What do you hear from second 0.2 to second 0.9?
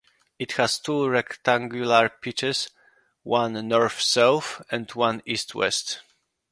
It has